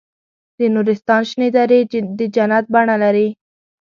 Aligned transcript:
د 0.57 0.59
نورستان 0.73 1.21
شنې 1.29 1.49
درې 1.57 1.79
د 2.17 2.19
جنت 2.35 2.65
بڼه 2.73 2.95
لري. 3.03 3.27